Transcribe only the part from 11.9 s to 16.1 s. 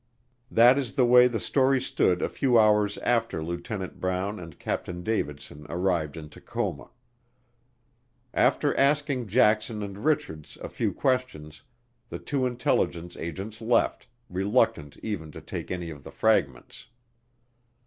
the two intelligence agents left, reluctant even to take any of